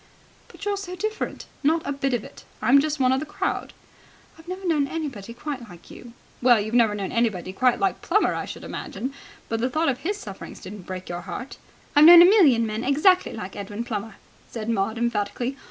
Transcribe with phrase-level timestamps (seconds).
[0.47, 2.43] "But you're so different." "Not a bit of it.
[2.59, 3.71] I'm just one of the crowd."
[4.35, 8.33] "I've never known anybody quite like you." "Well, you've never known anybody quite like Plummer,
[8.33, 9.13] I should imagine.
[9.47, 11.59] But the thought of his sufferings didn't break your heart."
[11.95, 14.15] "I've known a million men exactly like Edwin Plummer,"
[14.49, 15.55] said Maud emphatically.